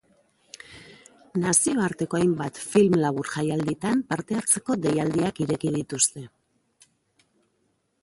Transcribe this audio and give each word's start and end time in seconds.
Nazioarteko 1.43 2.21
hainbat 2.21 2.57
film 2.71 2.97
labur 3.03 3.31
jaialditan 3.35 4.03
parte 4.15 4.41
hartzeko 4.41 4.81
deialdiak 4.89 5.47
ireki 5.47 5.77
dituzte. 5.81 6.29